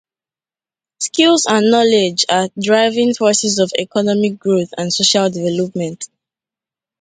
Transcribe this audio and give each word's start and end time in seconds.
Skills 0.99 1.45
and 1.47 1.69
knowledge 1.69 2.25
are 2.27 2.47
the 2.47 2.59
driving 2.59 3.13
forces 3.13 3.59
of 3.59 3.71
economic 3.77 4.39
growth 4.39 4.73
and 4.75 4.91
social 4.91 5.29
development. 5.29 6.09